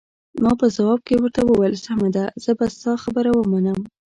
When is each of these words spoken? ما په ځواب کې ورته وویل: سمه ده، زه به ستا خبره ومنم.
ما 0.43 0.51
په 0.59 0.67
ځواب 0.75 0.99
کې 1.07 1.15
ورته 1.21 1.41
وویل: 1.45 1.75
سمه 1.85 2.07
ده، 2.15 2.25
زه 2.43 2.51
به 2.57 2.65
ستا 2.75 2.93
خبره 3.03 3.29
ومنم. 3.33 3.79